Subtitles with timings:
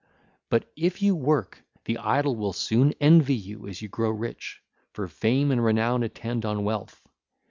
[0.49, 5.07] But if you work, the idle will soon envy you as you grow rich, for
[5.07, 7.03] fame and renown attend on wealth.